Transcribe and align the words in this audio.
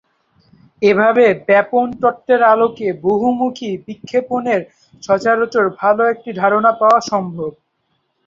এভাবে 0.81 1.25
ব্যাপন 1.47 1.85
তত্ত্বের 2.01 2.41
আলোকে 2.53 2.87
বহুমুখী 3.03 3.69
বিক্ষেপণের 3.85 4.61
সচরাচর 5.03 5.65
ভাল 5.79 5.97
একটি 6.13 6.29
ধারণা 6.41 6.71
পাওয়া 6.79 6.99
সম্ভব। 7.11 7.51